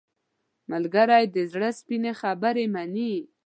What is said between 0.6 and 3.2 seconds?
ملګری د زړه سپینې خبرې مني